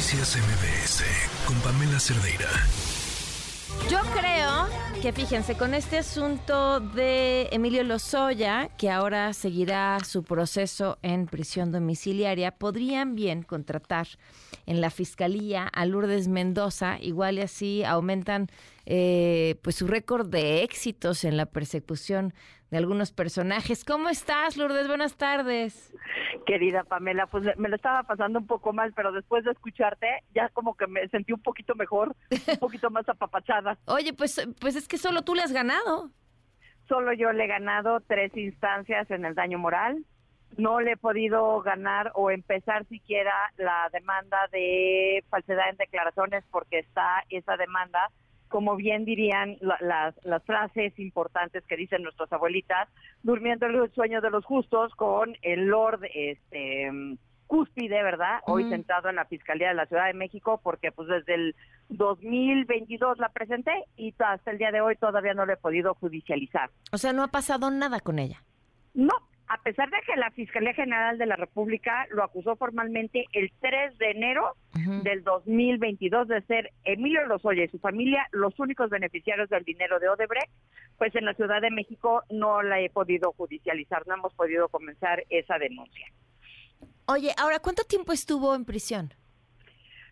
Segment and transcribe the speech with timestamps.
[0.00, 1.04] Noticias MBS
[1.46, 2.48] con Pamela Cerdeira.
[3.90, 4.66] Yo creo
[5.02, 11.70] que fíjense, con este asunto de Emilio Lozoya, que ahora seguirá su proceso en prisión
[11.70, 14.06] domiciliaria, podrían bien contratar
[14.64, 18.48] en la fiscalía a Lourdes Mendoza, igual y así aumentan
[18.86, 22.32] eh, pues su récord de éxitos en la persecución
[22.70, 23.84] de algunos personajes.
[23.84, 24.86] ¿Cómo estás, Lourdes?
[24.86, 25.92] Buenas tardes.
[26.46, 30.48] Querida Pamela, pues me lo estaba pasando un poco mal, pero después de escucharte ya
[30.50, 33.78] como que me sentí un poquito mejor, un poquito más apapachada.
[33.86, 36.10] Oye, pues, pues es que solo tú le has ganado.
[36.88, 40.04] Solo yo le he ganado tres instancias en el daño moral.
[40.56, 46.80] No le he podido ganar o empezar siquiera la demanda de falsedad en declaraciones porque
[46.80, 48.10] está esa demanda
[48.50, 52.88] como bien dirían las, las frases importantes que dicen nuestras abuelitas,
[53.22, 58.40] durmiendo el sueño de los justos con el Lord este cúspide, ¿verdad?
[58.46, 61.56] Hoy sentado en la Fiscalía de la Ciudad de México, porque pues desde el
[61.88, 66.70] 2022 la presenté y hasta el día de hoy todavía no lo he podido judicializar.
[66.92, 68.44] O sea, no ha pasado nada con ella.
[68.94, 69.14] No,
[69.50, 73.98] a pesar de que la Fiscalía General de la República lo acusó formalmente el 3
[73.98, 74.54] de enero
[75.02, 80.08] del 2022 de ser Emilio Lozoya y su familia los únicos beneficiarios del dinero de
[80.08, 80.52] Odebrecht,
[80.98, 85.24] pues en la Ciudad de México no la he podido judicializar, no hemos podido comenzar
[85.30, 86.06] esa denuncia.
[87.06, 89.12] Oye, ahora, ¿cuánto tiempo estuvo en prisión?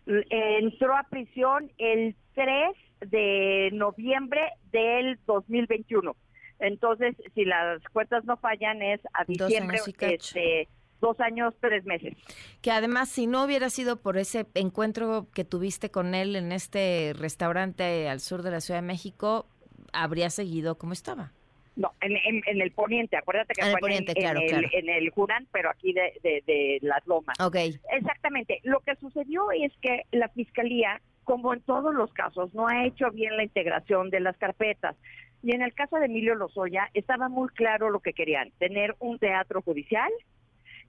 [0.05, 6.13] Entró a prisión el 3 de noviembre del 2021.
[6.59, 10.67] Entonces, si las cuentas no fallan, es a diciembre, este,
[10.99, 12.15] dos años, tres meses.
[12.61, 17.13] Que además, si no hubiera sido por ese encuentro que tuviste con él en este
[17.17, 19.47] restaurante al sur de la Ciudad de México,
[19.93, 21.31] habría seguido como estaba.
[21.75, 26.11] No, en, el poniente, acuérdate que fue en, el, en, el Jurán, pero aquí de,
[26.21, 27.39] de, las lomas.
[27.39, 27.55] Ok.
[27.93, 28.59] Exactamente.
[28.63, 33.09] Lo que sucedió es que la fiscalía, como en todos los casos, no ha hecho
[33.11, 34.97] bien la integración de las carpetas.
[35.41, 39.19] Y en el caso de Emilio Lozoya estaba muy claro lo que querían, tener un
[39.19, 40.11] teatro judicial.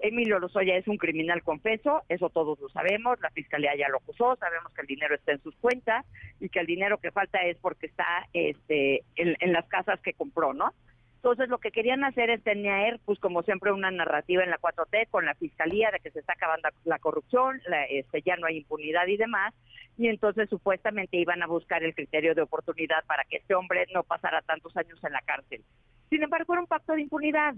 [0.00, 4.34] Emilio Lozoya es un criminal confeso, eso todos lo sabemos, la fiscalía ya lo acusó,
[4.36, 6.06] sabemos que el dinero está en sus cuentas
[6.40, 10.54] y que el dinero que falta es porque está este, en, las casas que compró,
[10.54, 10.72] ¿no?
[11.22, 15.06] Entonces lo que querían hacer es tener, pues como siempre, una narrativa en la 4T
[15.10, 17.60] con la fiscalía de que se está acabando la corrupción,
[17.90, 19.52] este, ya no hay impunidad y demás,
[19.98, 24.02] y entonces supuestamente iban a buscar el criterio de oportunidad para que este hombre no
[24.02, 25.62] pasara tantos años en la cárcel.
[26.08, 27.54] Sin embargo, era un pacto de impunidad.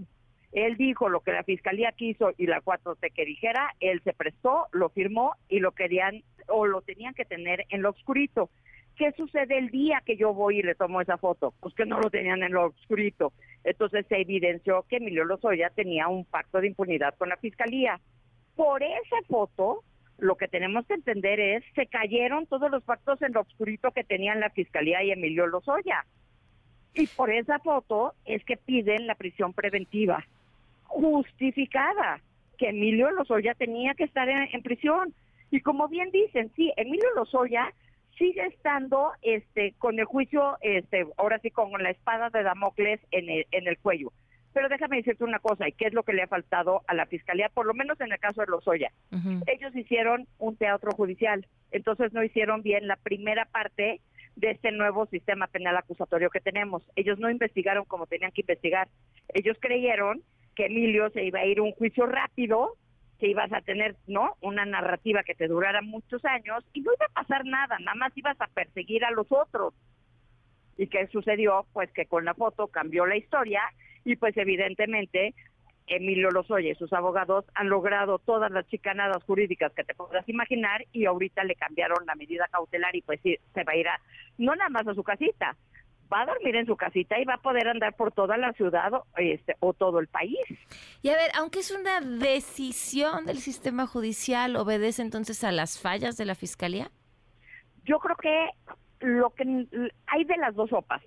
[0.51, 4.67] Él dijo lo que la fiscalía quiso y la 4T que dijera, él se prestó,
[4.73, 8.49] lo firmó y lo querían o lo tenían que tener en lo oscurito.
[8.95, 11.53] ¿Qué sucede el día que yo voy y le tomo esa foto?
[11.59, 13.33] Pues que no lo tenían en lo oscurito.
[13.63, 17.99] Entonces se evidenció que Emilio Lozoya tenía un pacto de impunidad con la fiscalía.
[18.55, 19.83] Por esa foto,
[20.17, 24.03] lo que tenemos que entender es, se cayeron todos los pactos en lo oscurito que
[24.03, 26.05] tenían la Fiscalía y Emilio Lozoya.
[26.93, 30.25] Y por esa foto es que piden la prisión preventiva,
[30.83, 32.21] justificada,
[32.57, 35.13] que Emilio Lozoya tenía que estar en, prisión.
[35.49, 37.73] Y como bien dicen, sí, Emilio Lozoya
[38.17, 43.29] sigue estando este con el juicio este ahora sí con la espada de Damocles en
[43.29, 44.11] el, en el cuello
[44.53, 47.07] pero déjame decirte una cosa, ¿y qué es lo que le ha faltado a la
[47.07, 47.49] Fiscalía?
[47.49, 48.91] Por lo menos en el caso de Lozoya.
[49.47, 53.99] Ellos hicieron un teatro judicial, entonces no hicieron bien la primera parte
[54.35, 56.83] de este nuevo sistema penal acusatorio que tenemos.
[56.95, 58.87] Ellos no investigaron como tenían que investigar.
[59.33, 60.21] Ellos creyeron
[60.55, 62.75] que Emilio se iba a ir a un juicio rápido,
[63.23, 64.35] que ibas a tener, ¿no?
[64.41, 68.11] Una narrativa que te durara muchos años y no iba a pasar nada, nada más
[68.17, 69.73] ibas a perseguir a los otros.
[70.77, 71.65] ¿Y qué sucedió?
[71.71, 73.61] Pues que con la foto cambió la historia
[74.03, 75.33] y pues evidentemente
[75.87, 80.83] Emilio Lozoya y sus abogados han logrado todas las chicanadas jurídicas que te podrás imaginar
[80.91, 84.01] y ahorita le cambiaron la medida cautelar y pues sí, se va a ir a,
[84.37, 85.55] no nada más a su casita,
[86.11, 88.91] va a dormir en su casita y va a poder andar por toda la ciudad
[89.17, 90.37] este, o todo el país.
[91.01, 96.17] Y a ver, aunque es una decisión del sistema judicial, ¿obedece entonces a las fallas
[96.17, 96.91] de la fiscalía?
[97.85, 98.49] Yo creo que
[98.99, 99.67] lo que
[100.07, 101.01] hay de las dos sopas.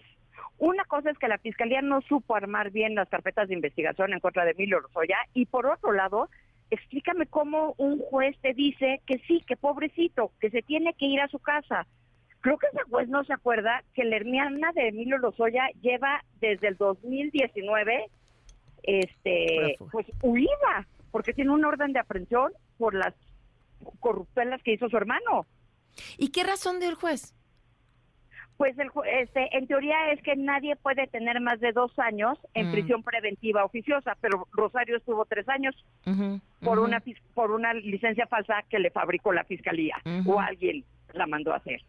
[0.58, 4.20] Una cosa es que la Fiscalía no supo armar bien las carpetas de investigación en
[4.20, 6.30] contra de Emilio Lozoya y por otro lado,
[6.70, 11.20] explícame cómo un juez te dice que sí, que pobrecito, que se tiene que ir
[11.20, 11.86] a su casa.
[12.46, 16.68] Creo que ese juez no se acuerda que la hermana de Emilio Lozoya lleva desde
[16.68, 18.08] el 2019
[18.84, 23.14] este pues huida, porque tiene un orden de aprehensión por las
[23.98, 25.44] corruptelas que hizo su hermano.
[26.18, 27.34] ¿Y qué razón dio el juez?
[28.58, 28.90] Pues el,
[29.22, 32.72] este, en teoría es que nadie puede tener más de dos años en mm.
[32.72, 35.74] prisión preventiva oficiosa, pero Rosario estuvo tres años
[36.60, 37.02] por una
[37.34, 41.82] por una licencia falsa que le fabricó la fiscalía o alguien la mandó a hacer.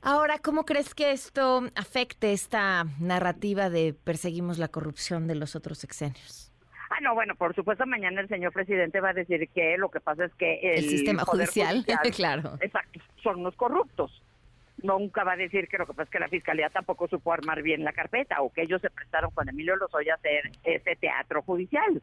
[0.00, 5.78] Ahora, ¿cómo crees que esto afecte esta narrativa de perseguimos la corrupción de los otros
[5.78, 6.52] sexenios?
[6.90, 10.00] Ah, no, bueno, por supuesto, mañana el señor presidente va a decir que lo que
[10.00, 11.84] pasa es que el, sistema judicial,
[12.14, 12.56] claro.
[12.60, 14.22] Exacto, son los corruptos.
[14.82, 17.62] Nunca va a decir que lo que pasa es que la fiscalía tampoco supo armar
[17.62, 21.42] bien la carpeta o que ellos se prestaron con Emilio Lozoya a hacer ese teatro
[21.42, 22.00] judicial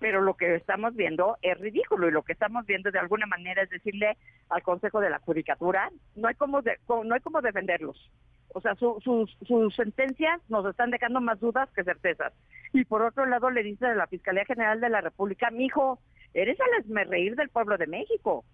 [0.00, 3.62] pero lo que estamos viendo es ridículo y lo que estamos viendo de alguna manera
[3.62, 4.16] es decirle
[4.48, 8.10] al Consejo de la Judicatura, no hay como, no hay como defenderlos.
[8.52, 12.32] O sea, sus, sus sentencias nos están dejando más dudas que certezas.
[12.72, 16.00] Y por otro lado le dice a la Fiscalía General de la República, mijo,
[16.34, 18.44] eres al reír del pueblo de México.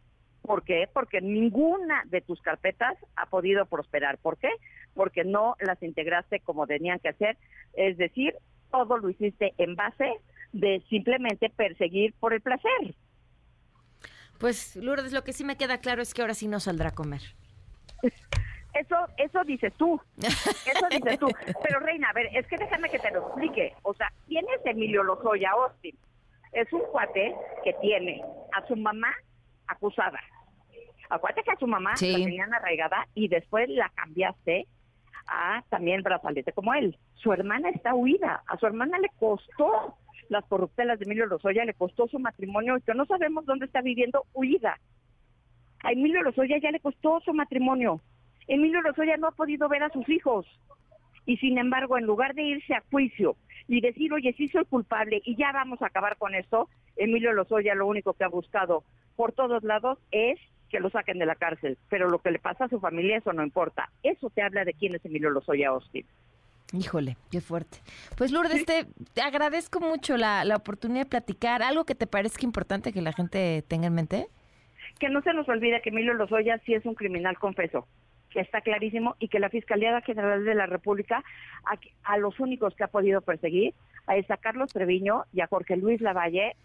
[0.42, 0.88] ¿Por qué?
[0.92, 4.18] Porque ninguna de tus carpetas ha podido prosperar.
[4.18, 4.50] ¿Por qué?
[4.94, 7.38] Porque no las integraste como tenían que hacer.
[7.74, 8.34] Es decir,
[8.70, 10.12] todo lo hiciste en base
[10.60, 12.94] de simplemente perseguir por el placer.
[14.38, 16.94] Pues Lourdes, lo que sí me queda claro es que ahora sí no saldrá a
[16.94, 17.22] comer.
[18.74, 21.28] Eso, eso dices tú, eso dices tú.
[21.62, 23.72] Pero Reina, a ver, es que déjame que te lo explique.
[23.82, 25.96] O sea, ¿quién es Emilio Lozoya Austin?
[26.52, 28.22] Es un cuate que tiene
[28.52, 29.14] a su mamá
[29.66, 30.20] acusada.
[31.08, 34.66] Acuérdate que a su mamá la tenían arraigada y después la cambiaste
[35.26, 36.98] a también brazalete como él.
[37.14, 39.96] Su hermana está huida, a su hermana le costó
[40.28, 43.80] las corruptelas de Emilio Lozoya, le costó su matrimonio y que no sabemos dónde está
[43.80, 44.78] viviendo huida.
[45.82, 48.00] A Emilio Lozoya ya le costó su matrimonio.
[48.48, 50.46] Emilio Lozoya no ha podido ver a sus hijos.
[51.26, 53.36] Y sin embargo, en lugar de irse a juicio
[53.68, 57.74] y decir, oye, sí soy culpable y ya vamos a acabar con esto, Emilio Lozoya
[57.74, 58.84] lo único que ha buscado
[59.16, 60.38] por todos lados es
[60.68, 61.78] que lo saquen de la cárcel.
[61.88, 63.90] Pero lo que le pasa a su familia, eso no importa.
[64.02, 66.06] Eso te habla de quién es Emilio Lozoya Austin.
[66.72, 67.78] Híjole, qué fuerte.
[68.16, 68.86] Pues Lourdes, te,
[69.22, 71.62] agradezco mucho la, la, oportunidad de platicar.
[71.62, 74.26] ¿Algo que te parezca importante que la gente tenga en mente?
[74.98, 77.86] Que no se nos olvide que Emilio Lozoya sí es un criminal confeso,
[78.30, 81.22] que está clarísimo, y que la Fiscalía General de la República,
[82.02, 83.74] a, los únicos que ha podido perseguir,
[84.08, 86.56] es a Carlos Treviño y a Jorge Luis Lavalle.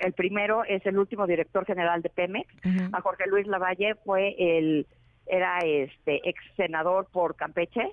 [0.00, 2.46] El primero es el último director general de Pemex.
[2.92, 4.86] A Jorge Luis Lavalle fue el
[5.28, 7.90] era este ex senador por Campeche,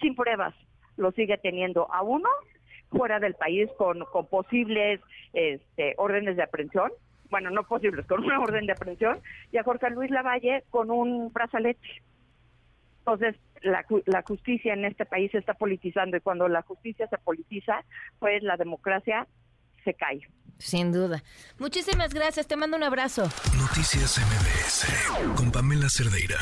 [0.00, 0.54] sin pruebas
[1.02, 2.28] lo sigue teniendo a uno
[2.90, 5.00] fuera del país con, con posibles
[5.32, 6.90] este, órdenes de aprehensión,
[7.30, 9.20] bueno, no posibles, con una orden de aprehensión,
[9.50, 11.88] y a Jorge Luis Lavalle con un brazalete.
[12.98, 17.18] Entonces, la, la justicia en este país se está politizando y cuando la justicia se
[17.18, 17.84] politiza,
[18.18, 19.26] pues la democracia
[19.84, 20.20] se cae.
[20.58, 21.24] Sin duda.
[21.58, 23.22] Muchísimas gracias, te mando un abrazo.
[23.58, 26.38] Noticias MBS con Pamela Cerdeira.